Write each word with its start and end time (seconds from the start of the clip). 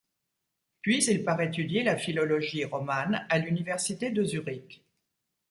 Puis 0.81 1.05
il 1.05 1.23
part 1.23 1.39
étudier 1.41 1.83
la 1.83 1.95
philologie 1.95 2.65
romane 2.65 3.23
à 3.29 3.37
l'université 3.37 4.09
de 4.09 4.23
Zurich. 4.23 4.83